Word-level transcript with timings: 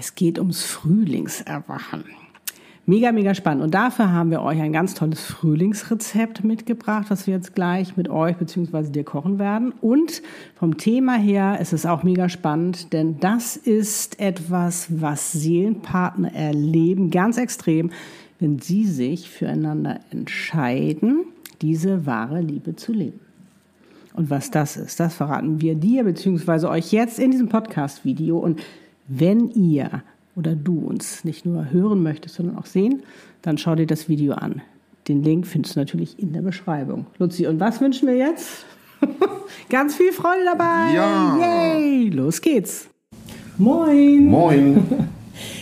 Es 0.00 0.14
geht 0.14 0.38
ums 0.38 0.64
Frühlingserwachen. 0.64 2.04
Mega, 2.86 3.12
mega 3.12 3.34
spannend. 3.34 3.62
Und 3.62 3.74
dafür 3.74 4.10
haben 4.10 4.30
wir 4.30 4.40
euch 4.40 4.58
ein 4.58 4.72
ganz 4.72 4.94
tolles 4.94 5.20
Frühlingsrezept 5.20 6.42
mitgebracht, 6.42 7.10
was 7.10 7.26
wir 7.26 7.34
jetzt 7.34 7.54
gleich 7.54 7.98
mit 7.98 8.08
euch 8.08 8.38
bzw. 8.38 8.88
dir 8.88 9.04
kochen 9.04 9.38
werden. 9.38 9.74
Und 9.82 10.22
vom 10.54 10.78
Thema 10.78 11.18
her 11.18 11.60
ist 11.60 11.74
es 11.74 11.84
auch 11.84 12.02
mega 12.02 12.30
spannend, 12.30 12.94
denn 12.94 13.20
das 13.20 13.58
ist 13.58 14.18
etwas, 14.18 14.88
was 15.02 15.32
Seelenpartner 15.32 16.32
erleben, 16.32 17.10
ganz 17.10 17.36
extrem, 17.36 17.90
wenn 18.38 18.58
sie 18.58 18.86
sich 18.86 19.28
füreinander 19.28 20.00
entscheiden, 20.10 21.26
diese 21.60 22.06
wahre 22.06 22.40
Liebe 22.40 22.74
zu 22.74 22.94
leben. 22.94 23.20
Und 24.14 24.30
was 24.30 24.50
das 24.50 24.78
ist, 24.78 24.98
das 24.98 25.14
verraten 25.14 25.60
wir 25.60 25.74
dir 25.74 26.04
bzw. 26.04 26.68
euch 26.68 26.90
jetzt 26.90 27.18
in 27.18 27.30
diesem 27.30 27.50
Podcast-Video. 27.50 28.38
Und 28.38 28.60
wenn 29.10 29.50
ihr 29.50 30.02
oder 30.36 30.54
du 30.54 30.78
uns 30.78 31.24
nicht 31.24 31.44
nur 31.44 31.70
hören 31.70 32.02
möchtest, 32.02 32.36
sondern 32.36 32.56
auch 32.56 32.66
sehen, 32.66 33.02
dann 33.42 33.58
schau 33.58 33.74
dir 33.74 33.86
das 33.86 34.08
Video 34.08 34.34
an. 34.34 34.62
Den 35.08 35.24
Link 35.24 35.46
findest 35.46 35.74
du 35.74 35.80
natürlich 35.80 36.18
in 36.20 36.32
der 36.32 36.42
Beschreibung. 36.42 37.06
Luzi, 37.18 37.46
und 37.46 37.58
was 37.58 37.80
wünschen 37.80 38.06
wir 38.06 38.16
jetzt? 38.16 38.64
Ganz 39.68 39.96
viel 39.96 40.12
Freude 40.12 40.44
dabei! 40.44 40.94
Ja! 40.94 41.38
Yay! 41.38 42.08
Los 42.10 42.40
geht's! 42.40 42.88
Moin! 43.58 44.26
Moin! 44.26 44.82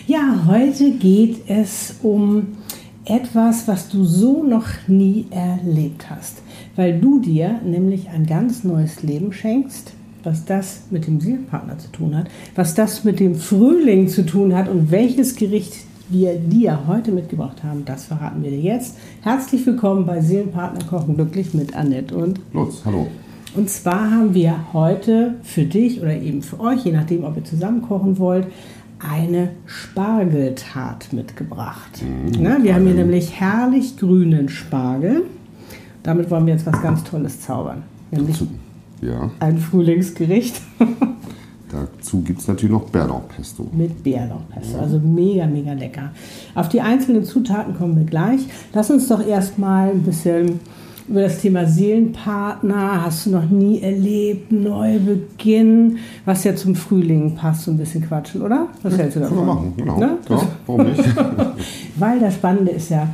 Ja, 0.08 0.46
heute 0.46 0.92
geht 0.92 1.48
es 1.48 1.96
um 2.02 2.56
etwas, 3.04 3.68
was 3.68 3.90
du 3.90 4.04
so 4.04 4.42
noch 4.42 4.66
nie 4.86 5.26
erlebt 5.30 6.08
hast, 6.08 6.42
weil 6.76 6.98
du 6.98 7.20
dir 7.20 7.60
nämlich 7.62 8.08
ein 8.08 8.24
ganz 8.24 8.64
neues 8.64 9.02
Leben 9.02 9.34
schenkst 9.34 9.92
was 10.28 10.44
das 10.44 10.82
mit 10.90 11.06
dem 11.06 11.20
Seelenpartner 11.20 11.78
zu 11.78 11.90
tun 11.90 12.14
hat, 12.14 12.26
was 12.54 12.74
das 12.74 13.02
mit 13.02 13.18
dem 13.18 13.34
Frühling 13.34 14.08
zu 14.08 14.26
tun 14.26 14.54
hat 14.54 14.68
und 14.68 14.90
welches 14.90 15.36
Gericht 15.36 15.72
wir 16.10 16.34
dir 16.34 16.86
heute 16.86 17.12
mitgebracht 17.12 17.64
haben, 17.64 17.86
das 17.86 18.04
verraten 18.04 18.42
wir 18.42 18.50
dir 18.50 18.60
jetzt. 18.60 18.96
Herzlich 19.22 19.64
willkommen 19.64 20.04
bei 20.04 20.20
Seelenpartner 20.20 20.84
Kochen 20.84 21.14
Glücklich 21.14 21.54
mit 21.54 21.74
Annette 21.74 22.14
und 22.14 22.40
Lutz, 22.52 22.82
hallo. 22.84 23.06
Und 23.54 23.70
zwar 23.70 24.10
haben 24.10 24.34
wir 24.34 24.54
heute 24.74 25.36
für 25.44 25.64
dich 25.64 26.02
oder 26.02 26.14
eben 26.14 26.42
für 26.42 26.60
euch, 26.60 26.84
je 26.84 26.92
nachdem, 26.92 27.24
ob 27.24 27.34
ihr 27.38 27.44
zusammen 27.44 27.80
kochen 27.80 28.18
wollt, 28.18 28.48
eine 28.98 29.52
Spargeltat 29.64 31.10
mitgebracht. 31.14 32.02
Mhm, 32.02 32.42
ne? 32.42 32.58
Wir 32.60 32.74
haben 32.74 32.84
hier 32.84 32.96
nämlich 32.96 33.40
herrlich 33.40 33.96
grünen 33.96 34.50
Spargel. 34.50 35.22
Damit 36.02 36.30
wollen 36.30 36.44
wir 36.44 36.52
jetzt 36.52 36.66
was 36.66 36.82
ganz 36.82 37.02
Tolles 37.04 37.40
zaubern. 37.40 37.84
Nämlich 38.10 38.42
ja. 39.00 39.30
Ein 39.40 39.58
Frühlingsgericht. 39.58 40.60
Dazu 41.70 42.22
gibt 42.22 42.40
es 42.40 42.48
natürlich 42.48 42.72
noch 42.72 42.84
Bärlauchpesto. 42.84 43.66
Mit 43.72 44.02
Bärlauchpesto, 44.02 44.76
ja. 44.78 44.82
also 44.82 44.98
mega, 44.98 45.46
mega 45.46 45.74
lecker. 45.74 46.12
Auf 46.54 46.68
die 46.70 46.80
einzelnen 46.80 47.24
Zutaten 47.24 47.76
kommen 47.76 47.96
wir 47.96 48.04
gleich. 48.04 48.40
Lass 48.72 48.90
uns 48.90 49.06
doch 49.08 49.24
erstmal 49.24 49.90
ein 49.90 50.02
bisschen 50.02 50.60
über 51.08 51.22
das 51.22 51.40
Thema 51.40 51.66
Seelenpartner, 51.66 53.04
hast 53.04 53.26
du 53.26 53.30
noch 53.30 53.48
nie 53.48 53.80
erlebt, 53.80 54.52
Neubeginn, 54.52 55.98
was 56.26 56.44
ja 56.44 56.54
zum 56.54 56.74
Frühling 56.74 57.34
passt, 57.34 57.64
so 57.64 57.70
ein 57.70 57.78
bisschen 57.78 58.06
quatschen, 58.06 58.42
oder? 58.42 58.68
Was 58.82 58.92
ja, 58.92 59.00
hältst 59.00 59.16
du 59.16 59.20
davon? 59.20 59.36
Können 59.38 59.48
wir 59.48 59.54
machen, 59.54 59.72
genau. 59.76 59.98
Ne? 59.98 60.18
Ja, 60.28 60.42
warum 60.66 60.86
nicht? 60.86 61.02
Weil 61.96 62.20
das 62.20 62.34
Spannende 62.34 62.72
ist 62.72 62.90
ja, 62.90 63.08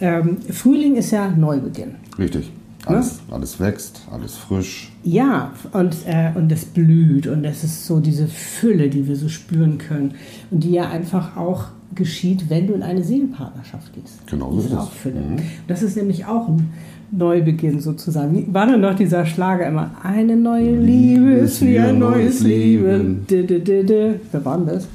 ähm, 0.00 0.36
Frühling 0.50 0.94
ist 0.94 1.10
ja 1.10 1.28
Neubeginn. 1.28 1.96
Richtig. 2.18 2.50
Alles, 2.86 3.20
ja? 3.28 3.34
alles 3.34 3.60
wächst, 3.60 4.02
alles 4.10 4.36
frisch. 4.36 4.92
Ja, 5.02 5.52
und, 5.72 5.96
äh, 6.06 6.32
und 6.34 6.50
es 6.50 6.64
blüht 6.64 7.26
und 7.26 7.44
es 7.44 7.64
ist 7.64 7.86
so 7.86 8.00
diese 8.00 8.26
Fülle, 8.26 8.88
die 8.88 9.06
wir 9.06 9.16
so 9.16 9.28
spüren 9.28 9.78
können 9.78 10.14
und 10.50 10.64
die 10.64 10.72
ja 10.72 10.88
einfach 10.88 11.36
auch 11.36 11.66
geschieht, 11.94 12.48
wenn 12.48 12.66
du 12.66 12.74
in 12.74 12.82
eine 12.82 13.02
Seelenpartnerschaft 13.02 13.92
gehst. 13.92 14.26
Genau 14.26 14.52
so 14.52 14.60
ist 14.60 14.74
auch 14.74 14.92
Fülle. 14.92 15.20
Mhm. 15.20 15.38
Das 15.66 15.82
ist 15.82 15.96
nämlich 15.96 16.24
auch 16.24 16.48
ein 16.48 16.70
Neubeginn 17.10 17.80
sozusagen. 17.80 18.54
War 18.54 18.66
denn 18.66 18.80
noch 18.80 18.94
dieser 18.94 19.26
Schlager 19.26 19.66
immer? 19.66 19.90
Eine 20.02 20.36
neue 20.36 20.76
Liebe 20.76 21.32
ist 21.32 21.60
wie 21.62 21.78
ein 21.78 21.98
neues 21.98 22.40
Leben. 22.40 23.26
Leben. 23.28 24.20
Wer 24.30 24.44
war 24.44 24.58
denn 24.58 24.66
das? 24.66 24.88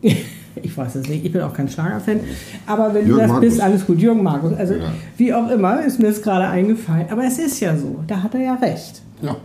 Ich 0.64 0.76
weiß 0.76 0.94
es 0.96 1.08
nicht, 1.08 1.24
ich 1.24 1.32
bin 1.32 1.42
auch 1.42 1.52
kein 1.52 1.68
Schlagerfan. 1.68 2.20
Aber 2.66 2.94
wenn 2.94 3.06
Jürgen 3.06 3.12
du 3.12 3.20
das 3.20 3.28
Markus. 3.28 3.48
bist, 3.48 3.60
alles 3.60 3.86
gut. 3.86 4.00
Jürgen 4.00 4.22
Markus. 4.22 4.52
Also, 4.54 4.74
ja. 4.74 4.92
wie 5.16 5.34
auch 5.34 5.50
immer, 5.50 5.84
ist 5.84 5.98
mir 5.98 6.08
das 6.08 6.22
gerade 6.22 6.48
eingefallen. 6.48 7.06
Aber 7.10 7.24
es 7.24 7.38
ist 7.38 7.60
ja 7.60 7.76
so, 7.76 8.00
da 8.06 8.22
hat 8.22 8.34
er 8.34 8.40
ja 8.40 8.54
recht. 8.54 9.02
Ja. 9.22 9.36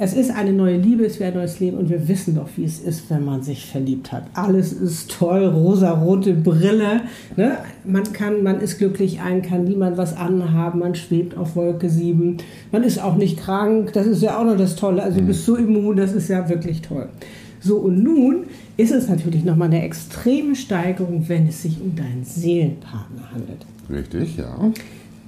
Es 0.00 0.14
ist 0.14 0.30
eine 0.30 0.52
neue 0.52 0.76
Liebe, 0.76 1.04
es 1.04 1.18
wäre 1.18 1.32
ein 1.32 1.38
neues 1.38 1.58
Leben 1.58 1.76
und 1.76 1.90
wir 1.90 2.06
wissen 2.06 2.36
doch, 2.36 2.48
wie 2.54 2.62
es 2.62 2.78
ist, 2.78 3.10
wenn 3.10 3.24
man 3.24 3.42
sich 3.42 3.66
verliebt 3.66 4.12
hat. 4.12 4.26
Alles 4.34 4.72
ist 4.72 5.10
toll, 5.10 5.44
rosa-rote 5.44 6.34
Brille. 6.34 7.00
Ne? 7.36 7.56
Man, 7.84 8.04
kann, 8.12 8.44
man 8.44 8.60
ist 8.60 8.78
glücklich, 8.78 9.20
einen 9.20 9.42
kann 9.42 9.64
niemand 9.64 9.98
was 9.98 10.16
anhaben, 10.16 10.78
man 10.78 10.94
schwebt 10.94 11.36
auf 11.36 11.56
Wolke 11.56 11.90
7. 11.90 12.36
Man 12.70 12.84
ist 12.84 13.02
auch 13.02 13.16
nicht 13.16 13.40
krank, 13.40 13.92
das 13.92 14.06
ist 14.06 14.22
ja 14.22 14.38
auch 14.38 14.44
noch 14.44 14.56
das 14.56 14.76
Tolle. 14.76 15.02
Also 15.02 15.18
du 15.18 15.26
bist 15.26 15.44
so 15.44 15.56
immun, 15.56 15.96
das 15.96 16.12
ist 16.12 16.28
ja 16.28 16.48
wirklich 16.48 16.80
toll. 16.80 17.08
So, 17.58 17.78
und 17.78 18.00
nun 18.00 18.44
ist 18.78 18.92
es 18.92 19.08
natürlich 19.08 19.44
nochmal 19.44 19.68
eine 19.68 19.82
extreme 19.82 20.54
Steigerung, 20.54 21.28
wenn 21.28 21.48
es 21.48 21.62
sich 21.62 21.80
um 21.82 21.94
deinen 21.94 22.24
Seelenpartner 22.24 23.30
handelt. 23.32 23.66
Richtig, 23.90 24.36
ja. 24.38 24.56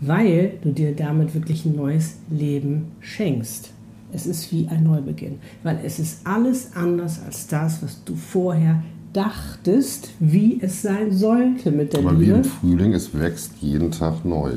Weil 0.00 0.53
du 0.62 0.71
dir 0.71 0.94
damit 0.94 1.34
wirklich 1.34 1.66
ein 1.66 1.75
neues 1.75 2.16
Leben 2.31 2.87
schenkst. 3.00 3.72
Es 4.12 4.27
ist 4.27 4.50
wie 4.53 4.66
ein 4.69 4.84
Neubeginn, 4.84 5.39
weil 5.62 5.81
es 5.84 5.99
ist 5.99 6.21
alles 6.25 6.71
anders 6.75 7.21
als 7.25 7.49
das, 7.49 7.83
was 7.83 8.03
du 8.05 8.15
vorher 8.15 8.83
dachtest, 9.12 10.10
wie 10.21 10.59
es 10.62 10.83
sein 10.83 11.12
sollte 11.12 11.72
mit 11.72 11.93
der 11.93 12.00
Aber 12.00 12.12
Liebe. 12.12 12.27
wie 12.27 12.39
im 12.39 12.44
Frühling, 12.44 12.93
es 12.93 13.12
wächst 13.19 13.53
jeden 13.60 13.91
Tag 13.91 14.25
neu. 14.25 14.53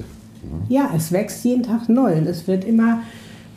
Ja, 0.70 0.92
es 0.96 1.12
wächst 1.12 1.44
jeden 1.46 1.64
Tag 1.64 1.90
neu 1.90 2.16
und 2.16 2.28
es 2.28 2.48
wird 2.48 2.64
immer 2.64 3.02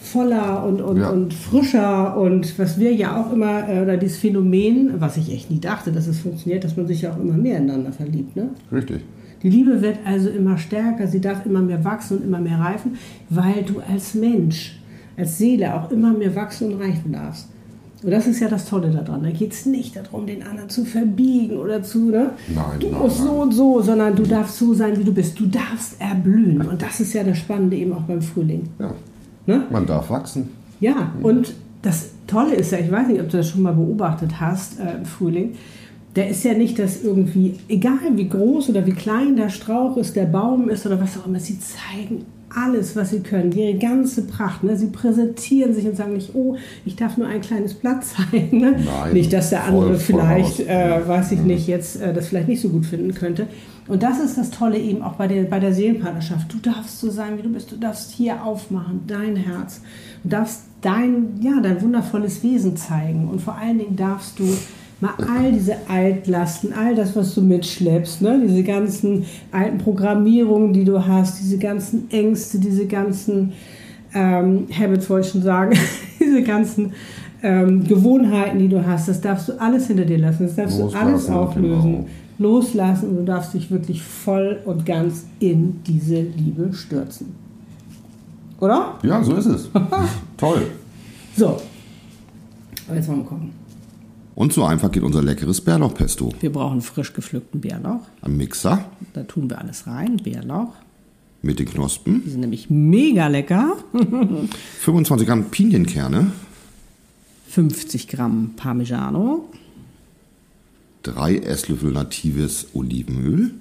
voller 0.07 0.65
und, 0.65 0.81
und, 0.81 0.99
ja. 0.99 1.11
und 1.11 1.35
frischer 1.35 2.17
und 2.17 2.59
was 2.59 2.79
wir 2.79 2.93
ja 2.93 3.21
auch 3.21 3.33
immer, 3.33 3.69
äh, 3.69 3.83
oder 3.83 3.97
dieses 3.97 4.19
Phänomen, 4.19 5.01
was 5.01 5.17
ich 5.17 5.33
echt 5.33 5.51
nie 5.51 5.61
dachte, 5.61 5.93
dass 5.93 6.07
es 6.07 6.21
funktioniert, 6.21 6.65
dass 6.65 6.77
man 6.77 6.87
sich 6.87 7.03
ja 7.03 7.13
auch 7.13 7.19
immer 7.19 7.37
mehr 7.37 7.59
ineinander 7.59 7.93
verliebt. 7.93 8.37
Ne? 8.37 8.51
Richtig. 8.73 9.03
Die 9.43 9.51
Liebe 9.51 9.83
wird 9.83 9.99
also 10.05 10.31
immer 10.31 10.59
stärker, 10.59 11.07
sie 11.07 11.21
darf 11.21 11.45
immer 11.45 11.61
mehr 11.61 11.85
wachsen 11.85 12.19
und 12.19 12.25
immer 12.25 12.41
mehr 12.41 12.59
reifen, 12.59 12.97
weil 13.29 13.63
du 13.65 13.81
als 13.81 14.15
Mensch, 14.15 14.81
als 15.17 15.39
Seele 15.39 15.75
auch 15.75 15.91
immer 15.91 16.13
mehr 16.13 16.35
wachsen 16.35 16.73
und 16.73 16.81
reifen 16.81 17.13
darfst. 17.13 17.49
Und 18.03 18.11
das 18.11 18.27
ist 18.27 18.41
ja 18.41 18.49
das 18.49 18.69
Tolle 18.69 18.91
daran. 18.91 19.23
Da 19.23 19.31
geht 19.31 19.53
es 19.53 19.67
nicht 19.67 19.97
darum, 19.97 20.27
den 20.27 20.43
anderen 20.43 20.69
zu 20.69 20.85
verbiegen 20.85 21.57
oder 21.57 21.83
zu, 21.83 22.11
ne? 22.11 22.31
Nein, 22.55 22.65
du 22.79 22.91
nein, 22.91 23.01
musst 23.01 23.19
nein. 23.19 23.29
so 23.29 23.33
und 23.35 23.53
so, 23.53 23.83
sondern 23.83 24.15
du 24.15 24.23
darfst 24.23 24.59
so 24.59 24.75
sein, 24.75 24.99
wie 24.99 25.05
du 25.05 25.13
bist. 25.13 25.39
Du 25.41 25.47
darfst 25.47 26.01
erblühen. 26.01 26.61
Und 26.61 26.83
das 26.83 27.01
ist 27.01 27.15
ja 27.15 27.25
das 27.25 27.39
Spannende 27.39 27.77
eben 27.77 27.93
auch 27.95 28.03
beim 28.03 28.23
Frühling. 28.23 28.69
Ja. 28.79 28.95
Ne? 29.47 29.63
Man 29.71 29.87
darf 29.87 30.11
wachsen. 30.11 30.51
Ja, 30.81 31.13
und 31.23 31.55
das 31.83 32.11
Tolle 32.27 32.55
ist 32.55 32.73
ja, 32.73 32.79
ich 32.79 32.91
weiß 32.91 33.09
nicht, 33.09 33.21
ob 33.21 33.31
du 33.31 33.37
das 33.37 33.51
schon 33.51 33.63
mal 33.63 33.73
beobachtet 33.73 34.41
hast 34.41 34.81
äh, 34.81 34.97
im 34.97 35.05
Frühling, 35.05 35.55
der 36.17 36.31
ist 36.31 36.45
ja 36.45 36.55
nicht, 36.55 36.79
dass 36.79 37.03
irgendwie, 37.03 37.55
egal 37.69 37.99
wie 38.15 38.29
groß 38.29 38.71
oder 38.71 38.87
wie 38.87 38.93
klein 38.93 39.37
der 39.37 39.51
Strauch 39.51 39.97
ist, 39.97 40.17
der 40.17 40.25
Baum 40.25 40.69
ist 40.71 40.87
oder 40.87 41.01
was 41.01 41.19
auch 41.19 41.27
immer, 41.27 41.39
sie 41.39 41.59
zeigen 41.61 42.25
alles, 42.57 42.97
was 42.97 43.11
sie 43.11 43.21
können, 43.21 43.53
ihre 43.53 43.79
ganze 43.79 44.23
Pracht. 44.23 44.65
Ne? 44.65 44.77
Sie 44.77 44.87
präsentieren 44.87 45.75
sich 45.75 45.87
und 45.87 45.97
sagen 45.97 46.15
nicht, 46.15 46.35
oh, 46.35 46.57
ich 46.85 46.97
darf 46.97 47.19
nur 47.19 47.29
ein 47.29 47.43
kleines 47.43 47.75
Blatt 47.75 48.05
zeigen. 48.31 48.59
Ne? 48.59 48.77
Nein, 48.85 49.13
nicht, 49.13 49.33
dass 49.33 49.51
der 49.51 49.65
andere 49.65 49.99
voll, 49.99 49.99
vielleicht, 49.99 50.57
voll 50.57 50.67
äh, 50.67 51.07
weiß 51.07 51.33
ich 51.33 51.41
mhm. 51.41 51.49
nicht, 51.49 51.67
jetzt 51.67 52.01
äh, 52.01 52.15
das 52.15 52.29
vielleicht 52.29 52.49
nicht 52.49 52.63
so 52.63 52.71
gut 52.71 52.87
finden 52.87 53.15
könnte. 53.15 53.47
Und 53.89 54.03
das 54.03 54.19
ist 54.19 54.37
das 54.37 54.51
Tolle 54.51 54.79
eben 54.79 55.03
auch 55.03 55.13
bei 55.13 55.29
der, 55.29 55.45
bei 55.45 55.61
der 55.61 55.73
Seelenpartnerschaft. 55.73 56.53
Du 56.53 56.59
darfst 56.59 56.99
so 56.99 57.11
sein, 57.11 57.39
wie 57.39 57.43
du 57.43 57.51
bist. 57.51 57.71
Du 57.71 57.77
darfst 57.77 58.11
hier 58.11 58.43
aufmachen, 58.43 59.03
dein 59.07 59.37
Herz. 59.37 59.81
Du 60.25 60.31
darfst 60.31 60.63
dein, 60.81 61.41
ja, 61.41 61.61
dein 61.63 61.81
wundervolles 61.83 62.43
Wesen 62.43 62.77
zeigen. 62.77 63.29
Und 63.29 63.41
vor 63.41 63.57
allen 63.57 63.79
Dingen 63.79 63.97
darfst 63.97 64.39
du 64.39 64.45
mal 65.01 65.15
all 65.19 65.53
diese 65.53 65.77
Altlasten, 65.89 66.73
all 66.73 66.95
das, 66.95 67.15
was 67.15 67.35
du 67.35 67.43
mitschleppst, 67.43 68.23
ne? 68.23 68.41
diese 68.47 68.63
ganzen 68.63 69.25
alten 69.53 69.79
Programmierungen, 69.79 70.73
die 70.73 70.85
du 70.85 71.07
hast, 71.07 71.41
diese 71.41 71.59
ganzen 71.59 72.11
Ängste, 72.11 72.59
diese 72.59 72.87
ganzen 72.87 73.53
ähm, 74.15 74.67
Habits 74.73 75.11
wollte 75.11 75.27
ich 75.27 75.33
schon 75.33 75.43
sagen, 75.43 75.77
diese 76.21 76.43
ganzen 76.43 76.93
ähm, 77.43 77.85
Gewohnheiten, 77.85 78.59
die 78.59 78.69
du 78.69 78.85
hast, 78.85 79.09
das 79.09 79.21
darfst 79.21 79.49
du 79.49 79.61
alles 79.61 79.87
hinter 79.89 80.05
dir 80.05 80.19
lassen. 80.19 80.47
Das 80.47 80.57
darfst 80.57 80.79
du 80.79 80.85
alles 80.85 81.29
Loslassen, 81.29 81.35
auflösen. 81.35 81.93
genau. 81.93 82.07
Loslassen 82.39 83.11
und 83.11 83.17
du 83.17 83.25
darfst 83.25 83.55
dich 83.55 83.71
wirklich 83.71 84.03
voll 84.03 84.61
und 84.65 84.85
ganz 84.85 85.27
in 85.41 85.81
diese 85.87 86.21
Liebe 86.21 86.73
stürzen. 86.73 87.35
Oder? 88.61 88.95
Ja, 89.03 89.23
so 89.23 89.35
ist 89.35 89.47
es. 89.47 89.69
Toll. 90.37 90.63
So. 91.37 91.57
Aber 92.87 92.97
Jetzt 92.97 93.09
wollen 93.09 93.19
wir 93.19 93.25
gucken. 93.25 93.66
Und 94.37 94.53
so 94.53 94.65
einfach 94.65 94.93
geht 94.93 95.03
unser 95.03 95.23
leckeres 95.23 95.61
Bärlauchpesto. 95.63 96.33
Wir 96.41 96.53
brauchen 96.53 96.83
frisch 96.83 97.13
gepflückten 97.15 97.61
Bärlauch. 97.61 98.03
Am 98.21 98.37
Mixer 98.37 98.85
Da 99.15 99.25
tun 99.25 99.49
wir 99.51 99.59
alles 99.59 99.87
rein. 99.89 100.19
Bärlauch. 100.23 100.75
mit 101.43 101.59
den 101.59 101.67
Knospen. 101.67 102.23
Die 102.25 102.31
sind 102.31 102.41
nämlich 102.41 102.69
mega 102.71 103.29
lecker. 103.29 103.77
25 104.81 105.27
Gramm 105.27 105.45
Pinienkerne. 105.51 106.33
50 107.49 108.09
Gramm 108.09 108.53
Parmigiano. 108.57 109.49
3 111.05 111.37
Esslöffel 111.39 111.93
natives 111.93 112.67
Olivenöl. 112.75 113.53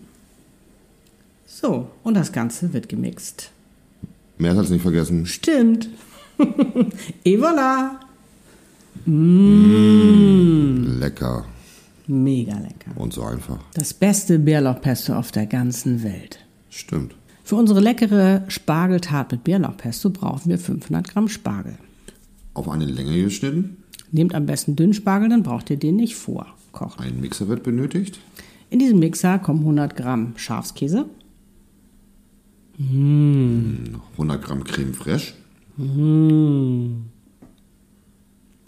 So, 1.48 1.88
und 2.04 2.16
das 2.16 2.32
Ganze 2.34 2.74
wird 2.74 2.90
gemixt. 2.90 3.52
Mehr 4.38 4.58
als 4.58 4.70
nicht 4.72 4.82
vergessen. 4.82 5.26
Stimmt. 5.26 5.88
Et 7.24 7.40
voilà. 7.40 7.92
Lecker 11.16 11.46
Mega 12.08 12.58
lecker. 12.60 12.92
und 12.98 13.14
so 13.14 13.24
einfach. 13.24 13.58
Das 13.74 13.94
beste 13.94 14.38
Bärlauchpesto 14.38 15.14
auf 15.14 15.32
der 15.32 15.46
ganzen 15.48 16.04
Welt. 16.04 16.40
Stimmt. 16.70 17.16
Für 17.44 17.56
unsere 17.56 17.80
leckere 17.80 18.44
Spargeltat 18.48 19.32
mit 19.32 19.44
Bärlauchpesto 19.44 20.10
brauchen 20.10 20.50
wir 20.50 20.60
500 20.60 21.08
Gramm 21.08 21.28
Spargel. 21.30 21.78
Auf 22.54 22.70
eine 22.70 22.86
Länge 22.86 23.24
geschnitten. 23.24 23.78
Nehmt 24.12 24.36
am 24.36 24.46
besten 24.46 24.76
Dünnspargel, 24.76 25.30
dann 25.30 25.44
braucht 25.44 25.70
ihr 25.70 25.78
den 25.78 25.96
nicht 25.96 26.16
vorkochen. 26.16 27.00
Ein 27.04 27.22
Mixer 27.22 27.48
wird 27.48 27.64
benötigt. 27.64 28.20
In 28.70 28.80
diesem 28.80 29.00
Mixer 29.00 29.40
kommen 29.40 29.62
100 29.62 29.96
Gramm 29.96 30.34
Schafskäse, 30.36 31.06
100 32.78 34.44
Gramm 34.44 34.64
Creme 34.64 34.94
fraiche. 34.94 35.34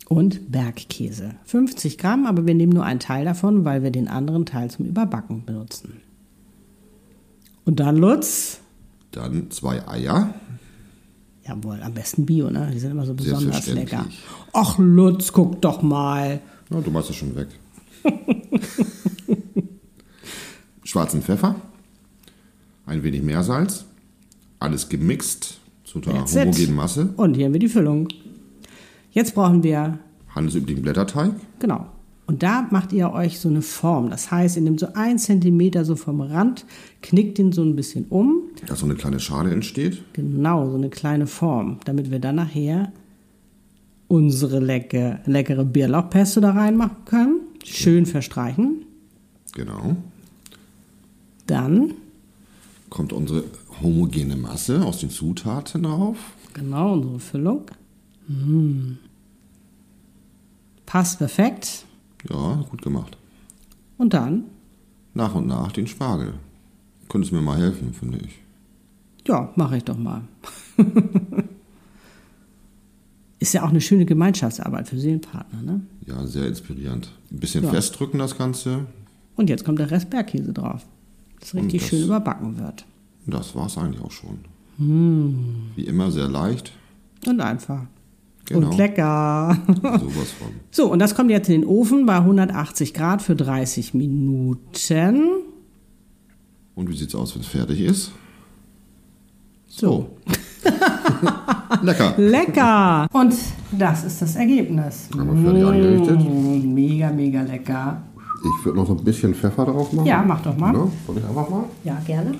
Und 0.10 0.52
Bergkäse. 0.52 1.36
50 1.46 1.98
Gramm, 1.98 2.26
aber 2.26 2.46
wir 2.48 2.56
nehmen 2.56 2.74
nur 2.74 2.86
einen 2.86 3.00
Teil 3.00 3.26
davon, 3.26 3.66
weil 3.66 3.84
wir 3.84 3.92
den 3.92 4.08
anderen 4.08 4.46
Teil 4.46 4.70
zum 4.72 4.86
Überbacken 4.86 5.46
benutzen. 5.46 6.02
Und 7.66 7.80
dann 7.80 7.98
Lutz. 7.98 8.60
Dann 9.12 9.52
zwei 9.52 9.86
Eier. 9.88 10.34
Jawohl, 11.46 11.82
am 11.82 11.94
besten 11.94 12.26
Bio, 12.26 12.50
ne? 12.50 12.70
Die 12.74 12.80
sind 12.80 12.92
immer 12.92 13.06
so 13.06 13.14
besonders 13.14 13.68
lecker. 13.68 14.06
Ach 14.54 14.78
Lutz, 14.78 15.32
guck 15.32 15.62
doch 15.62 15.82
mal. 15.82 16.42
Ja, 16.70 16.82
du 16.82 16.92
machst 16.92 17.10
es 17.10 17.16
schon 17.16 17.36
weg. 17.36 17.48
Schwarzen 20.84 21.22
Pfeffer. 21.22 21.56
Ein 22.86 23.04
wenig 23.04 23.22
Meersalz. 23.22 23.86
Alles 24.60 24.88
gemixt 24.88 25.60
zu 25.84 26.02
einer 26.02 26.26
homogenen 26.26 26.76
Masse. 26.76 27.10
Und 27.18 27.36
hier 27.36 27.46
haben 27.46 27.54
wir 27.54 27.60
die 27.60 27.68
Füllung. 27.68 28.08
Jetzt 29.18 29.34
brauchen 29.34 29.64
wir, 29.64 29.98
Handelsüblichen 30.36 30.84
Blätterteig. 30.84 31.32
genau. 31.58 31.88
Und 32.28 32.44
da 32.44 32.68
macht 32.70 32.94
ihr 32.94 33.12
euch 33.14 33.40
so 33.40 33.50
eine 33.50 33.64
Form. 33.64 34.12
Das 34.12 34.30
heißt, 34.30 34.58
ihr 34.58 34.62
nehmt 34.62 34.80
so 34.80 34.90
ein 34.94 35.18
Zentimeter 35.18 35.86
so 35.86 35.96
vom 35.96 36.22
Rand, 36.22 36.66
knickt 37.02 37.40
den 37.40 37.52
so 37.52 37.64
ein 37.64 37.76
bisschen 37.76 38.06
um. 38.10 38.42
Dass 38.68 38.82
so 38.82 38.86
eine 38.86 38.94
kleine 38.94 39.20
Schale 39.20 39.50
entsteht. 39.50 40.04
Genau, 40.14 40.70
so 40.70 40.76
eine 40.76 40.90
kleine 40.90 41.26
Form, 41.26 41.80
damit 41.86 42.12
wir 42.12 42.20
dann 42.20 42.36
nachher 42.36 42.92
unsere 44.08 44.60
lecke, 44.60 45.20
leckere 45.26 45.66
Bärlauchpesto 45.66 46.40
da 46.40 46.52
reinmachen 46.52 46.98
können. 47.06 47.40
Schön 47.64 48.06
verstreichen. 48.06 48.86
Genau. 49.54 49.96
Dann, 51.48 51.94
Kommt 52.92 53.14
unsere 53.14 53.46
homogene 53.82 54.36
Masse 54.36 54.86
aus 54.86 55.00
den 55.00 55.10
Zutaten 55.10 55.82
drauf. 55.82 56.18
genau, 56.54 56.94
unsere 56.94 57.20
Füllung. 57.20 57.62
Mm. 58.28 59.07
Passt 60.88 61.20
perfekt. 61.20 61.86
Ja, 62.28 62.64
gut 62.72 62.82
gemacht. 62.82 63.16
Und 64.00 64.14
dann, 64.16 64.46
Nach 65.14 65.36
und 65.36 65.46
nach 65.48 65.72
den 65.72 65.86
Spargel. 65.88 66.34
Könntest 67.10 67.32
mir 67.34 67.42
mal 67.42 67.58
helfen, 67.60 67.94
finde 67.94 68.18
ich. 68.20 68.40
ja, 69.28 69.52
mache 69.56 69.78
ich 69.78 69.84
doch 69.84 69.98
mal. 69.98 70.22
Ist 73.40 73.54
ja 73.54 73.64
auch 73.64 73.70
eine 73.70 73.82
schöne 73.82 74.06
Gemeinschaftsarbeit 74.06 74.88
für 74.88 74.98
Seelenpartner, 74.98 75.62
ne? 75.62 75.82
Ja, 76.08 76.26
sehr 76.26 76.48
inspirierend. 76.48 77.12
Ein 77.32 77.40
bisschen 77.40 77.64
Ja. 77.64 77.70
festdrücken 77.70 78.20
das 78.20 78.36
Ganze. 78.38 78.88
Und 79.36 79.50
jetzt 79.50 79.64
kommt 79.64 79.78
der 79.80 79.92
Rest 79.92 80.10
Bergkäse 80.10 80.54
drauf. 80.54 80.86
Das 81.40 81.54
richtig 81.54 81.82
das- 81.82 81.90
schön 81.90 82.04
überbacken 82.06 82.58
wird. 82.58 82.86
Das 83.28 83.54
war 83.56 83.68
es 83.68 83.78
eigentlich 83.78 84.02
auch 84.04 84.12
schon. 84.12 84.40
Hm. 84.78 85.72
Wie 85.76 85.84
immer 85.86 86.12
sehr 86.12 86.28
leicht. 86.30 86.72
Und 87.28 87.42
einfach. 87.42 87.86
Genau. 88.48 88.70
Und 88.70 88.78
lecker. 88.78 89.58
Sowas 89.68 90.32
von. 90.40 90.48
So, 90.72 90.92
und 90.92 91.00
das 91.00 91.16
kommt 91.16 91.30
jetzt 91.32 91.50
in 91.50 91.62
den 91.62 91.70
Ofen 91.70 92.06
bei 92.06 92.16
180 92.16 92.94
Grad 92.94 93.22
für 93.22 93.36
30 93.36 93.94
Minuten. 93.94 95.24
Und 96.76 96.90
wie 96.90 96.96
sieht's 96.96 97.14
aus, 97.16 97.36
wenn 97.36 97.42
es 97.42 97.48
fertig 97.48 97.82
ist? 97.82 98.12
So. 99.68 100.10
Lecker. 101.82 102.14
Lecker! 102.18 103.08
Und 103.12 103.34
das 103.72 104.04
ist 104.06 104.22
das 104.22 104.36
Ergebnis. 104.38 105.10
Wir 105.14 105.26
fertig 105.26 105.66
angerichtet. 105.66 106.20
Mm, 106.20 106.74
Mega, 106.74 107.12
mega 107.12 107.42
lecker. 107.42 108.02
Ich 108.60 108.66
würde 108.66 108.78
noch 108.80 108.88
so 108.88 108.94
ein 108.96 109.04
bisschen 109.04 109.34
Pfeffer 109.36 109.66
drauf 109.66 109.92
machen. 109.92 110.06
Ja, 110.08 110.24
mach 110.26 110.42
doch 110.42 110.56
mal. 110.58 110.72
Ne? 110.72 110.90
Soll 111.06 111.18
ich 111.18 111.26
einfach 111.26 111.50
mal? 111.50 111.66
Ja, 111.84 112.00
gerne. 112.06 112.32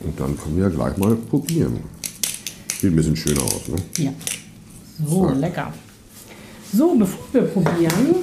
Und 0.00 0.20
dann 0.20 0.38
können 0.38 0.56
wir 0.56 0.70
gleich 0.70 0.96
mal 0.96 1.16
probieren. 1.16 1.80
Sieht 2.80 2.92
ein 2.92 2.96
bisschen 2.96 3.16
schöner 3.16 3.42
aus, 3.42 3.68
ne? 3.68 3.76
Ja. 3.98 4.10
So, 5.04 5.28
So. 5.28 5.34
lecker. 5.34 5.72
So, 6.72 6.94
bevor 6.96 7.24
wir 7.32 7.42
probieren, 7.42 8.16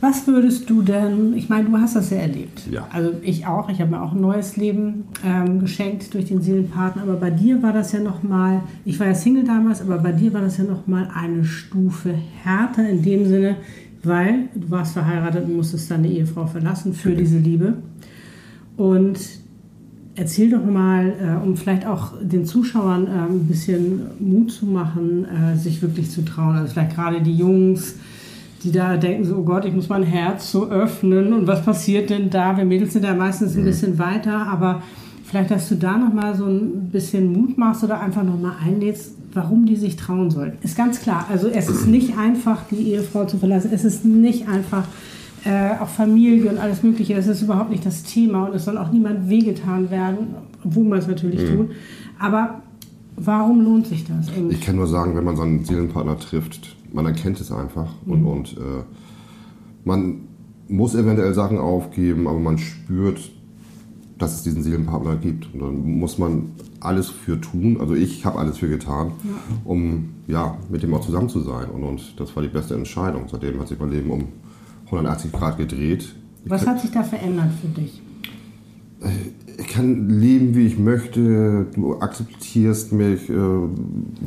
was 0.00 0.26
würdest 0.28 0.70
du 0.70 0.82
denn, 0.82 1.34
ich 1.36 1.48
meine, 1.48 1.68
du 1.68 1.76
hast 1.76 1.96
das 1.96 2.10
ja 2.10 2.18
erlebt. 2.18 2.62
Ja. 2.70 2.86
Also 2.92 3.14
ich 3.22 3.46
auch, 3.46 3.68
ich 3.68 3.80
habe 3.80 3.90
mir 3.90 4.00
auch 4.02 4.12
ein 4.12 4.20
neues 4.20 4.56
Leben 4.56 5.04
ähm, 5.24 5.58
geschenkt 5.58 6.14
durch 6.14 6.26
den 6.26 6.40
Seelenpartner, 6.40 7.02
aber 7.02 7.16
bei 7.16 7.30
dir 7.30 7.62
war 7.62 7.72
das 7.72 7.90
ja 7.92 7.98
nochmal, 7.98 8.62
ich 8.84 9.00
war 9.00 9.08
ja 9.08 9.14
Single 9.14 9.42
damals, 9.44 9.80
aber 9.80 9.98
bei 9.98 10.12
dir 10.12 10.32
war 10.32 10.40
das 10.40 10.56
ja 10.58 10.64
nochmal 10.64 11.10
eine 11.12 11.44
Stufe 11.44 12.14
härter 12.44 12.88
in 12.88 13.02
dem 13.02 13.26
Sinne, 13.26 13.56
weil 14.04 14.48
du 14.54 14.70
warst 14.70 14.92
verheiratet 14.92 15.44
und 15.46 15.56
musstest 15.56 15.90
deine 15.90 16.08
Ehefrau 16.08 16.46
verlassen 16.46 16.94
für 16.94 17.16
diese 17.16 17.38
Liebe. 17.38 17.74
Und 18.76 19.18
Erzähl 20.20 20.50
doch 20.50 20.64
mal, 20.64 21.12
äh, 21.22 21.46
um 21.46 21.56
vielleicht 21.56 21.86
auch 21.86 22.14
den 22.20 22.44
Zuschauern 22.44 23.06
äh, 23.06 23.10
ein 23.10 23.46
bisschen 23.46 24.00
Mut 24.18 24.50
zu 24.50 24.66
machen, 24.66 25.24
äh, 25.24 25.56
sich 25.56 25.80
wirklich 25.80 26.10
zu 26.10 26.24
trauen. 26.24 26.56
Also 26.56 26.72
vielleicht 26.72 26.96
gerade 26.96 27.20
die 27.20 27.36
Jungs, 27.36 27.94
die 28.64 28.72
da 28.72 28.96
denken 28.96 29.24
so, 29.24 29.36
oh 29.36 29.44
Gott, 29.44 29.64
ich 29.64 29.72
muss 29.72 29.88
mein 29.88 30.02
Herz 30.02 30.50
so 30.50 30.68
öffnen 30.68 31.32
und 31.32 31.46
was 31.46 31.64
passiert 31.64 32.10
denn 32.10 32.30
da? 32.30 32.56
Wir 32.56 32.64
Mädels 32.64 32.94
sind 32.94 33.04
da 33.04 33.14
meistens 33.14 33.56
ein 33.56 33.62
bisschen 33.62 33.96
weiter, 34.00 34.44
aber 34.48 34.82
vielleicht, 35.22 35.52
dass 35.52 35.68
du 35.68 35.76
da 35.76 35.96
noch 35.96 36.12
mal 36.12 36.34
so 36.34 36.46
ein 36.46 36.90
bisschen 36.90 37.32
Mut 37.32 37.56
machst 37.56 37.84
oder 37.84 38.00
einfach 38.00 38.24
noch 38.24 38.40
mal 38.40 38.56
einlädst, 38.60 39.12
warum 39.34 39.66
die 39.66 39.76
sich 39.76 39.94
trauen 39.94 40.32
sollten. 40.32 40.58
Ist 40.64 40.76
ganz 40.76 41.00
klar, 41.00 41.26
also 41.30 41.46
es 41.46 41.68
ist 41.68 41.86
nicht 41.86 42.18
einfach, 42.18 42.62
die 42.72 42.90
Ehefrau 42.92 43.24
zu 43.26 43.38
verlassen. 43.38 43.70
Es 43.72 43.84
ist 43.84 44.04
nicht 44.04 44.48
einfach, 44.48 44.82
äh, 45.44 45.72
auch 45.80 45.88
Familie 45.88 46.50
und 46.50 46.58
alles 46.58 46.82
Mögliche, 46.82 47.14
das 47.14 47.26
ist 47.26 47.42
überhaupt 47.42 47.70
nicht 47.70 47.84
das 47.84 48.02
Thema 48.02 48.46
und 48.46 48.54
es 48.54 48.64
soll 48.64 48.78
auch 48.78 48.90
niemand 48.90 49.28
wehgetan 49.28 49.90
werden, 49.90 50.34
obwohl 50.64 50.84
man 50.84 50.98
es 50.98 51.06
natürlich 51.06 51.48
tut. 51.48 51.70
Aber 52.18 52.62
warum 53.16 53.64
lohnt 53.64 53.86
sich 53.86 54.04
das? 54.04 54.30
Und 54.36 54.52
Ich 54.52 54.60
kann 54.60 54.76
nur 54.76 54.86
sagen, 54.86 55.16
wenn 55.16 55.24
man 55.24 55.36
seinen 55.36 55.64
Seelenpartner 55.64 56.18
trifft, 56.18 56.76
man 56.92 57.06
erkennt 57.06 57.40
es 57.40 57.52
einfach 57.52 57.94
und, 58.06 58.24
und 58.24 58.52
äh, 58.52 58.82
man 59.84 60.20
muss 60.68 60.94
eventuell 60.94 61.34
Sachen 61.34 61.58
aufgeben, 61.58 62.26
aber 62.26 62.38
man 62.38 62.58
spürt, 62.58 63.30
dass 64.18 64.34
es 64.34 64.42
diesen 64.42 64.62
Seelenpartner 64.62 65.16
gibt. 65.16 65.52
Und 65.54 65.60
dann 65.60 65.98
muss 65.98 66.18
man 66.18 66.50
alles 66.80 67.08
für 67.08 67.40
tun. 67.40 67.78
Also 67.80 67.94
ich 67.94 68.26
habe 68.26 68.38
alles 68.38 68.58
für 68.58 68.68
getan, 68.68 69.12
um 69.64 70.10
ja, 70.26 70.56
mit 70.68 70.82
dem 70.82 70.92
auch 70.94 71.00
zusammen 71.00 71.28
zu 71.28 71.40
sein. 71.40 71.70
Und, 71.70 71.84
und 71.84 72.20
das 72.20 72.34
war 72.36 72.42
die 72.42 72.48
beste 72.48 72.74
Entscheidung. 72.74 73.24
Seitdem 73.30 73.58
hat 73.60 73.68
sich 73.68 73.78
mein 73.78 73.90
Leben 73.90 74.10
um 74.10 74.24
180 74.90 75.32
Grad 75.32 75.58
gedreht. 75.58 76.14
was 76.44 76.66
hat 76.66 76.80
sich 76.80 76.90
da 76.90 77.02
verändert 77.02 77.50
für 77.60 77.80
dich? 77.80 78.02
Ich 79.58 79.68
kann 79.68 80.08
leben, 80.08 80.54
wie 80.54 80.66
ich 80.66 80.78
möchte. 80.78 81.66
Du 81.74 82.00
akzeptierst 82.00 82.92
mich. 82.92 83.28
Äh, 83.28 83.34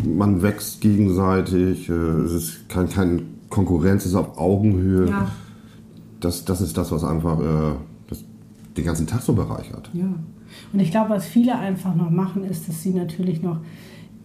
man 0.07 0.41
wächst 0.41 0.81
gegenseitig. 0.81 1.89
Äh, 1.89 1.93
es 1.93 2.31
ist 2.31 2.69
kein, 2.69 2.89
kein 2.89 3.21
Konkurrenz, 3.49 4.05
es 4.05 4.11
ist 4.11 4.15
auf 4.15 4.37
Augenhöhe. 4.37 5.09
Ja. 5.09 5.31
Das, 6.19 6.45
das 6.45 6.61
ist 6.61 6.77
das, 6.77 6.91
was 6.91 7.03
einfach 7.03 7.39
äh, 7.39 7.75
das, 8.07 8.23
den 8.77 8.85
ganzen 8.85 9.07
Tag 9.07 9.21
so 9.21 9.33
bereichert. 9.33 9.89
Ja. 9.93 10.13
Und 10.73 10.79
ich 10.79 10.91
glaube, 10.91 11.11
was 11.11 11.25
viele 11.25 11.57
einfach 11.57 11.95
noch 11.95 12.09
machen, 12.09 12.43
ist, 12.43 12.67
dass 12.67 12.81
sie 12.81 12.91
natürlich 12.91 13.41
noch 13.41 13.57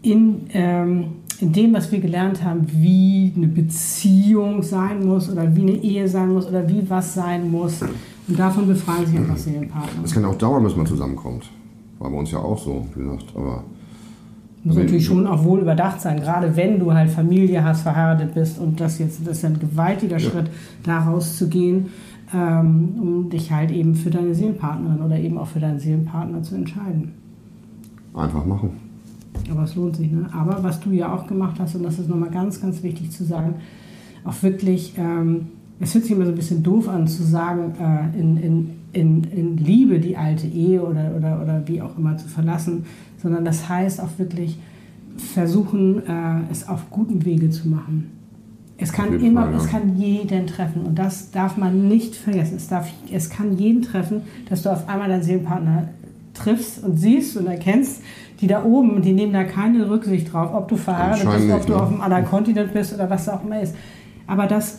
in, 0.02 0.46
ähm, 0.50 1.06
in 1.40 1.52
dem, 1.52 1.74
was 1.74 1.92
wir 1.92 2.00
gelernt 2.00 2.42
haben, 2.42 2.66
wie 2.72 3.32
eine 3.36 3.48
Beziehung 3.48 4.62
sein 4.62 5.06
muss 5.06 5.30
oder 5.30 5.54
wie 5.54 5.62
eine 5.62 5.72
Ehe 5.72 6.08
sein 6.08 6.32
muss 6.32 6.46
oder 6.46 6.68
wie 6.68 6.88
was 6.88 7.14
sein 7.14 7.50
muss. 7.50 7.82
Und 7.82 8.38
davon 8.38 8.66
befreien 8.66 9.06
sich 9.06 9.18
einfach 9.18 9.36
Seelenpartner. 9.36 10.04
Es 10.04 10.12
kann 10.12 10.24
auch 10.24 10.34
dauern, 10.36 10.64
bis 10.64 10.74
man 10.76 10.86
zusammenkommt. 10.86 11.50
War 11.98 12.10
bei 12.10 12.16
uns 12.16 12.30
ja 12.30 12.38
auch 12.38 12.58
so, 12.58 12.86
wie 12.94 13.02
gesagt. 13.02 13.26
Aber 13.34 13.64
Muss 14.64 14.76
natürlich 14.76 15.04
schon 15.04 15.26
auch 15.26 15.44
wohl 15.44 15.60
überdacht 15.60 16.00
sein, 16.00 16.20
gerade 16.20 16.56
wenn 16.56 16.78
du 16.78 16.92
halt 16.92 17.10
Familie 17.10 17.62
hast, 17.62 17.82
verheiratet 17.82 18.34
bist 18.34 18.58
und 18.58 18.80
das 18.80 18.98
jetzt 18.98 19.26
das 19.26 19.38
ist 19.38 19.44
ein 19.44 19.58
gewaltiger 19.58 20.18
Schritt, 20.18 20.50
da 20.82 21.00
rauszugehen, 21.00 21.86
ähm, 22.34 22.94
um 23.00 23.30
dich 23.30 23.52
halt 23.52 23.70
eben 23.70 23.94
für 23.94 24.10
deine 24.10 24.34
Seelenpartnerin 24.34 25.02
oder 25.02 25.18
eben 25.18 25.38
auch 25.38 25.46
für 25.46 25.60
deinen 25.60 25.78
Seelenpartner 25.78 26.42
zu 26.42 26.54
entscheiden. 26.56 27.12
einfach 28.14 28.44
machen. 28.44 28.85
Aber 29.50 29.64
es 29.64 29.74
lohnt 29.74 29.96
sich, 29.96 30.10
ne? 30.10 30.28
Aber 30.32 30.62
was 30.62 30.80
du 30.80 30.90
ja 30.90 31.12
auch 31.12 31.26
gemacht 31.26 31.56
hast, 31.58 31.74
und 31.74 31.82
das 31.82 31.98
ist 31.98 32.08
nochmal 32.08 32.30
ganz, 32.30 32.60
ganz 32.60 32.82
wichtig 32.82 33.10
zu 33.10 33.24
sagen, 33.24 33.56
auch 34.24 34.42
wirklich, 34.42 34.94
ähm, 34.98 35.48
es 35.80 35.94
hört 35.94 36.04
sich 36.04 36.12
immer 36.12 36.24
so 36.24 36.32
ein 36.32 36.36
bisschen 36.36 36.62
doof 36.62 36.88
an 36.88 37.06
zu 37.06 37.22
sagen, 37.22 37.74
äh, 37.80 38.18
in, 38.18 38.36
in, 38.36 38.70
in, 38.92 39.24
in 39.24 39.56
Liebe 39.56 40.00
die 40.00 40.16
alte 40.16 40.46
Ehe 40.46 40.82
oder, 40.82 41.12
oder, 41.16 41.42
oder 41.42 41.62
wie 41.66 41.82
auch 41.82 41.96
immer 41.96 42.16
zu 42.16 42.28
verlassen, 42.28 42.86
sondern 43.22 43.44
das 43.44 43.68
heißt 43.68 44.00
auch 44.00 44.18
wirklich 44.18 44.58
versuchen, 45.16 46.06
äh, 46.06 46.40
es 46.50 46.68
auf 46.68 46.90
gutem 46.90 47.24
Wege 47.24 47.50
zu 47.50 47.68
machen. 47.68 48.10
Es 48.78 48.92
kann 48.92 49.12
jeden 49.12 49.24
immer, 49.24 49.44
Fall, 49.44 49.52
ja. 49.52 49.58
es 49.58 49.66
kann 49.68 49.96
jeden 49.96 50.46
treffen 50.46 50.82
und 50.82 50.98
das 50.98 51.30
darf 51.30 51.56
man 51.56 51.88
nicht 51.88 52.14
vergessen. 52.14 52.56
Es, 52.56 52.68
darf, 52.68 52.90
es 53.10 53.30
kann 53.30 53.56
jeden 53.56 53.82
treffen, 53.82 54.22
dass 54.48 54.62
du 54.62 54.70
auf 54.70 54.88
einmal 54.88 55.08
deinen 55.08 55.22
Seelenpartner 55.22 55.88
triffst 56.34 56.84
und 56.84 56.98
siehst 56.98 57.36
und 57.38 57.46
erkennst, 57.46 58.02
die 58.40 58.46
da 58.46 58.64
oben, 58.64 59.02
die 59.02 59.12
nehmen 59.12 59.32
da 59.32 59.44
keine 59.44 59.88
Rücksicht 59.88 60.32
drauf, 60.32 60.52
ob 60.52 60.68
du 60.68 60.76
verheiratet 60.76 61.28
bist, 61.30 61.50
ob 61.50 61.66
du 61.66 61.72
ne? 61.72 61.82
auf 61.82 61.88
einem 61.88 62.00
anderen 62.00 62.24
Kontinent 62.24 62.72
bist 62.72 62.94
oder 62.94 63.08
was 63.08 63.28
auch 63.28 63.42
immer 63.44 63.60
ist. 63.60 63.74
Aber 64.26 64.46
das 64.46 64.78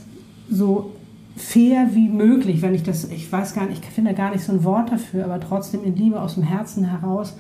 so 0.49 0.91
fair 1.35 1.89
wie 1.93 2.09
möglich, 2.09 2.61
wenn 2.61 2.73
ich 2.73 2.83
das, 2.83 3.05
ich 3.11 3.31
weiß 3.31 3.53
gar 3.53 3.67
nicht, 3.67 3.83
ich 3.83 3.89
finde 3.89 4.13
gar 4.13 4.31
nicht 4.31 4.43
so 4.43 4.51
ein 4.51 4.63
Wort 4.63 4.91
dafür, 4.91 5.25
aber 5.25 5.39
trotzdem 5.39 5.83
in 5.83 5.95
Liebe 5.95 6.19
aus 6.19 6.35
dem 6.35 6.43
Herzen 6.43 6.85
heraus 6.85 7.37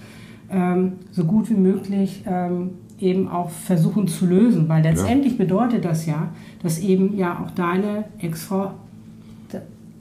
ähm, 0.49 0.93
so 1.11 1.25
gut 1.25 1.49
wie 1.49 1.55
möglich 1.55 2.23
ähm, 2.25 2.71
eben 2.99 3.27
auch 3.27 3.49
versuchen 3.49 4.07
zu 4.07 4.25
lösen, 4.25 4.69
weil 4.69 4.83
letztendlich 4.83 5.37
bedeutet 5.37 5.85
das 5.85 6.05
ja, 6.05 6.29
dass 6.63 6.79
eben 6.79 7.17
ja 7.17 7.43
auch 7.43 7.51
deine 7.51 8.05
Ex-Frau 8.19 8.71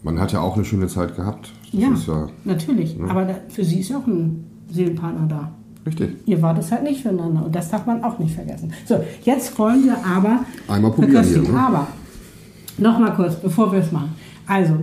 Man 0.03 0.21
hat 0.21 0.33
ja 0.33 0.41
auch 0.41 0.57
eine 0.57 0.65
schöne 0.65 0.87
Zeit 0.87 1.17
gehabt. 1.17 1.53
Das 1.73 2.07
ja, 2.07 2.15
ja 2.15 2.29
natürlich. 2.45 2.97
Aber 3.09 3.25
da, 3.25 3.35
für 3.49 3.65
sie 3.65 3.81
ist 3.81 3.91
ja 3.91 3.99
auch 3.99 4.07
ein 4.07 4.45
Seelenpartner 4.71 5.27
da. 5.27 5.51
Richtig. 5.87 6.17
Ihr 6.27 6.43
wart 6.43 6.59
es 6.59 6.71
halt 6.73 6.83
nicht 6.83 7.03
füreinander 7.03 7.45
und 7.45 7.55
das 7.55 7.71
darf 7.71 7.87
man 7.87 8.03
auch 8.05 8.19
nicht 8.19 8.35
vergessen. 8.35 8.73
So, 8.85 9.03
jetzt 9.23 9.59
wollen 9.59 9.85
wir 9.85 9.97
aber 10.05 10.45
Einmal 10.69 10.91
probieren 10.91 11.25
hier, 11.25 11.43
ne? 11.43 11.59
Aber 11.59 11.87
noch 12.79 12.99
mal 12.99 13.15
kurz, 13.15 13.37
bevor 13.37 13.73
wir 13.73 13.81
es 13.81 13.91
machen. 13.93 14.15
Also, 14.47 14.75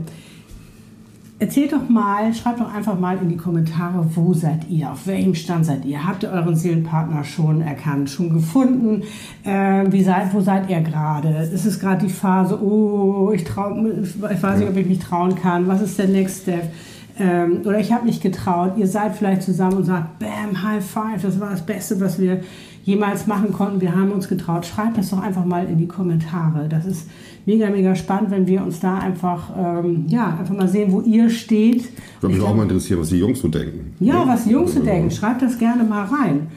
erzählt 1.39 1.73
doch 1.73 1.87
mal, 1.89 2.33
schreibt 2.33 2.59
doch 2.59 2.73
einfach 2.73 2.97
mal 2.97 3.17
in 3.17 3.29
die 3.29 3.37
Kommentare, 3.37 4.05
wo 4.15 4.33
seid 4.33 4.69
ihr, 4.69 4.91
auf 4.91 5.05
welchem 5.07 5.35
Stand 5.35 5.65
seid 5.65 5.85
ihr? 5.85 6.05
Habt 6.05 6.23
ihr 6.23 6.29
euren 6.29 6.55
Seelenpartner 6.55 7.23
schon 7.23 7.61
erkannt, 7.61 8.09
schon 8.09 8.33
gefunden? 8.33 9.03
Äh, 9.43 9.91
wie 9.91 10.03
seid, 10.03 10.33
wo 10.33 10.41
seid 10.41 10.69
ihr 10.69 10.81
gerade? 10.81 11.29
Ist 11.29 11.65
es 11.65 11.79
gerade 11.79 12.05
die 12.05 12.11
Phase, 12.11 12.61
oh, 12.61 13.31
ich, 13.33 13.43
trau, 13.43 13.75
ich 13.75 14.43
weiß 14.43 14.59
nicht, 14.59 14.69
ob 14.69 14.77
ich 14.77 14.87
mich 14.87 14.99
trauen 14.99 15.35
kann, 15.35 15.67
was 15.67 15.81
ist 15.81 15.99
der 15.99 16.07
Next 16.07 16.43
Step? 16.43 16.71
Ähm, 17.19 17.61
oder 17.65 17.79
ich 17.79 17.91
habe 17.91 18.05
nicht 18.05 18.21
getraut, 18.21 18.73
ihr 18.77 18.87
seid 18.87 19.15
vielleicht 19.15 19.43
zusammen 19.43 19.77
und 19.77 19.83
sagt, 19.85 20.19
bam, 20.19 20.63
High 20.63 20.83
Five, 20.83 21.21
das 21.21 21.39
war 21.39 21.51
das 21.51 21.65
Beste, 21.65 21.99
was 21.99 22.19
wir 22.19 22.41
jemals 22.83 23.27
machen 23.27 23.53
konnten. 23.53 23.81
Wir 23.81 23.95
haben 23.95 24.11
uns 24.11 24.27
getraut. 24.27 24.65
Schreibt 24.65 24.97
das 24.97 25.09
doch 25.09 25.21
einfach 25.21 25.45
mal 25.45 25.67
in 25.67 25.77
die 25.77 25.87
Kommentare. 25.87 26.67
Das 26.67 26.85
ist 26.85 27.07
mega, 27.45 27.69
mega 27.69 27.95
spannend, 27.95 28.31
wenn 28.31 28.47
wir 28.47 28.63
uns 28.63 28.79
da 28.79 28.99
einfach, 28.99 29.51
ähm, 29.57 30.05
ja, 30.07 30.37
einfach 30.39 30.55
mal 30.55 30.67
sehen, 30.67 30.91
wo 30.91 31.01
ihr 31.01 31.29
steht. 31.29 31.89
Würde 32.19 32.35
mich 32.35 32.43
auch 32.43 32.55
mal 32.55 32.63
interessieren, 32.63 32.99
was 32.99 33.09
die 33.09 33.17
Jungs 33.17 33.39
so 33.39 33.47
denken. 33.47 33.93
Ja, 33.99 34.27
was 34.27 34.45
die 34.45 34.51
Jungs 34.51 34.73
so 34.73 34.81
denken, 34.81 35.11
schreibt 35.11 35.41
das 35.41 35.57
gerne 35.57 35.83
mal 35.83 36.05
rein. 36.05 36.47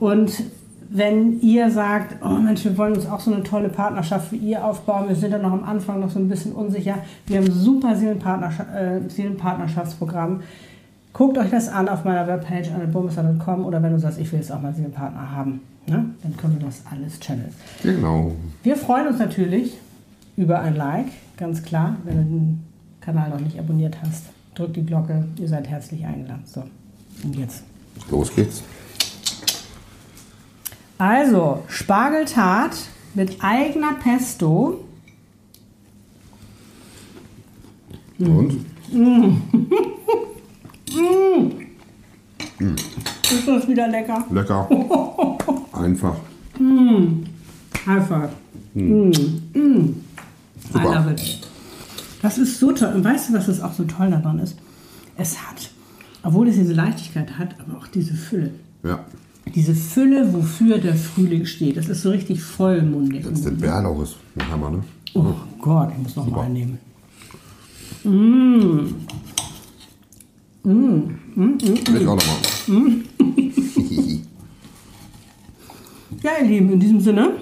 Und 0.00 0.42
wenn 0.90 1.40
ihr 1.40 1.70
sagt, 1.70 2.16
oh 2.24 2.28
Mensch, 2.34 2.64
wir 2.64 2.76
wollen 2.76 2.94
uns 2.94 3.06
auch 3.06 3.20
so 3.20 3.32
eine 3.32 3.42
tolle 3.42 3.68
Partnerschaft 3.68 4.32
wie 4.32 4.36
ihr 4.36 4.64
aufbauen, 4.64 5.08
wir 5.08 5.16
sind 5.16 5.32
ja 5.32 5.38
noch 5.38 5.52
am 5.52 5.64
Anfang 5.64 6.00
noch 6.00 6.10
so 6.10 6.18
ein 6.18 6.28
bisschen 6.28 6.52
unsicher, 6.52 6.98
wir 7.26 7.38
haben 7.38 7.46
ein 7.46 7.52
super 7.52 7.92
äh, 7.92 9.08
Seelenpartnerschaftsprogramm. 9.08 10.42
Guckt 11.12 11.38
euch 11.38 11.50
das 11.50 11.68
an 11.68 11.88
auf 11.88 12.04
meiner 12.04 12.26
Webpage 12.26 12.70
annelbumesser.com 12.72 13.64
oder 13.64 13.82
wenn 13.82 13.92
du 13.92 14.00
sagst, 14.00 14.18
ich 14.18 14.30
will 14.32 14.40
jetzt 14.40 14.50
auch 14.50 14.60
mal 14.60 14.74
Seelenpartner 14.74 15.30
haben, 15.30 15.60
ne? 15.86 16.06
dann 16.22 16.36
können 16.36 16.58
wir 16.58 16.66
das 16.66 16.82
alles 16.90 17.20
channeln. 17.20 17.54
Genau. 17.82 18.32
Wir 18.62 18.76
freuen 18.76 19.06
uns 19.08 19.18
natürlich 19.18 19.78
über 20.36 20.60
ein 20.60 20.76
Like, 20.76 21.06
ganz 21.36 21.62
klar. 21.62 21.96
Wenn 22.04 22.16
du 22.16 22.22
den 22.24 22.64
Kanal 23.00 23.30
noch 23.30 23.40
nicht 23.40 23.58
abonniert 23.58 23.96
hast, 24.02 24.24
drückt 24.54 24.76
die 24.76 24.84
Glocke, 24.84 25.24
ihr 25.38 25.48
seid 25.48 25.68
herzlich 25.68 26.04
eingeladen. 26.04 26.42
So, 26.46 26.64
und 27.22 27.36
jetzt. 27.36 27.62
Los 28.10 28.34
geht's. 28.34 28.62
Also, 31.06 31.62
Spargeltat 31.68 32.74
mit 33.12 33.36
eigener 33.44 33.92
Pesto. 34.02 34.82
Und? 38.18 38.64
Ist 43.22 43.46
das 43.46 43.68
wieder 43.68 43.86
lecker? 43.88 44.24
Lecker. 44.30 44.66
Einfach. 45.74 46.16
Einfach. 47.86 48.30
Mm. 48.72 48.80
Mm. 48.80 49.12
I 49.52 50.02
Super. 50.72 50.84
love 50.84 51.10
it. 51.10 51.40
Das 52.22 52.38
ist 52.38 52.58
so 52.58 52.72
toll. 52.72 52.94
Und 52.94 53.04
weißt 53.04 53.28
du, 53.28 53.34
was 53.34 53.44
das 53.44 53.60
auch 53.60 53.74
so 53.74 53.84
toll 53.84 54.10
daran 54.10 54.38
ist? 54.38 54.56
Es 55.18 55.36
hat, 55.36 55.70
obwohl 56.22 56.48
es 56.48 56.56
diese 56.56 56.72
Leichtigkeit 56.72 57.36
hat, 57.36 57.56
aber 57.60 57.76
auch 57.76 57.88
diese 57.88 58.14
Fülle. 58.14 58.52
Ja. 58.82 59.04
Diese 59.52 59.74
Fülle, 59.74 60.32
wofür 60.32 60.78
der 60.78 60.94
Frühling 60.94 61.44
steht. 61.46 61.76
Das 61.76 61.88
ist 61.88 62.02
so 62.02 62.10
richtig 62.10 62.42
vollmundig. 62.42 63.24
Jetzt 63.24 63.44
der 63.44 63.50
Bärlauch 63.50 64.02
ist 64.02 64.16
ein 64.36 64.48
Hammer, 64.50 64.70
ne? 64.70 64.84
Oh 65.14 65.34
Gott, 65.60 65.90
ich 65.92 66.02
muss 66.02 66.16
noch 66.16 66.26
mal 66.28 66.42
einnehmen. 66.42 66.78
Will 68.04 68.96
ich 72.00 72.08
auch 72.08 72.16
noch 72.16 72.26
mal. 72.26 72.36
Ja, 76.24 76.30
ihr 76.40 76.46
Lieben, 76.46 76.72
in 76.72 76.80
diesem 76.80 77.00
Sinne, 77.00 77.32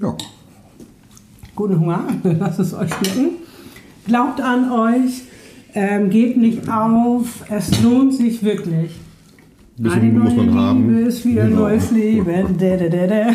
ja. 0.00 0.16
guten 1.54 1.78
Hunger, 1.78 2.08
lasst 2.24 2.58
es 2.58 2.74
euch 2.74 2.92
schmecken. 2.92 3.36
Glaubt 4.04 4.40
an 4.40 4.72
euch, 4.72 5.22
ähm, 5.72 6.10
gebt 6.10 6.38
nicht 6.38 6.68
auf, 6.68 7.44
es 7.48 7.80
lohnt 7.82 8.14
sich 8.14 8.42
wirklich. 8.42 8.90
Ein 9.78 9.82
bisschen 9.82 10.00
Eine 10.00 10.18
muss 10.20 10.34
man 10.36 10.54
haben. 10.54 10.88
Liebe 10.96 11.08
ist 11.08 11.24
wie 11.26 11.38
ein 11.40 11.50
Genau. 11.50 11.60
neues 11.62 11.90
Leben. 11.90 12.56
Da, 12.58 12.76
da, 12.76 12.88
da, 12.88 13.06
da. 13.06 13.26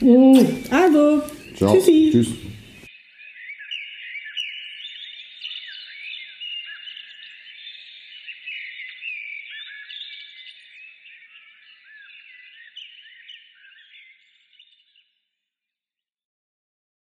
Und 0.00 0.46
Also, 0.70 1.22
ciao. 1.56 1.74
tschüssi. 1.74 2.08
Tschüss. 2.12 2.28